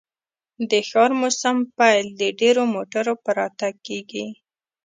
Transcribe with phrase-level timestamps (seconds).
[0.69, 4.25] د ښکار موسم پیل د ډیرو موټرو په راتګ کیږي